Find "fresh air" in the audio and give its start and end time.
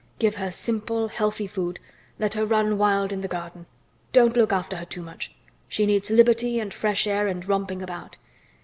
6.73-7.27